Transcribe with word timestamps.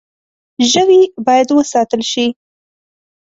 ژوی 0.71 1.01
باید 1.25 1.47
وساتل 1.51 2.01
شي. 2.11 2.25